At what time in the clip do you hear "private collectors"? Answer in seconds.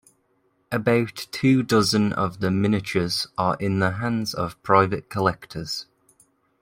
4.63-5.85